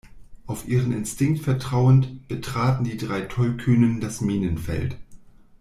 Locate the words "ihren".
0.67-0.93